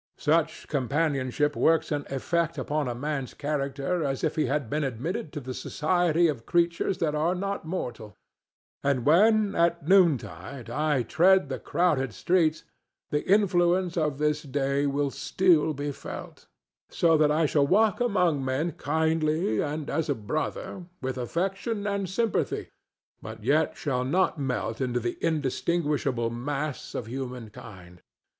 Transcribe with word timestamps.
Such 0.17 0.67
companionship 0.67 1.55
works 1.55 1.91
an 1.91 2.07
effect 2.09 2.57
upon 2.57 2.87
a 2.87 2.95
man's 2.95 3.35
character 3.35 4.03
as 4.03 4.23
if 4.23 4.35
he 4.35 4.47
had 4.47 4.67
been 4.67 4.83
admitted 4.83 5.31
to 5.33 5.39
the 5.39 5.53
society 5.53 6.27
of 6.27 6.47
creatures 6.47 6.97
that 6.97 7.13
are 7.13 7.35
not 7.35 7.65
mortal. 7.65 8.15
And 8.83 9.05
when, 9.05 9.53
at 9.53 9.87
noontide, 9.87 10.71
I 10.71 11.03
tread 11.03 11.49
the 11.49 11.59
crowded 11.59 12.15
streets, 12.15 12.63
the 13.11 13.23
influence 13.31 13.95
of 13.95 14.17
this 14.17 14.41
day 14.41 14.87
will 14.87 15.11
still 15.11 15.71
be 15.71 15.91
felt; 15.91 16.47
so 16.89 17.15
that 17.19 17.29
I 17.29 17.45
shall 17.45 17.67
walk 17.67 18.01
among 18.01 18.43
men 18.43 18.71
kindly 18.71 19.61
and 19.61 19.87
as 19.87 20.09
a 20.09 20.15
brother, 20.15 20.85
with 21.03 21.19
affection 21.19 21.85
and 21.85 22.09
sympathy, 22.09 22.69
but 23.21 23.43
yet 23.43 23.77
shall 23.77 24.03
not 24.03 24.39
melt 24.39 24.81
into 24.81 24.99
the 24.99 25.19
indistinguishable 25.21 26.31
mass 26.31 26.95
of 26.95 27.05
humankind. 27.05 28.01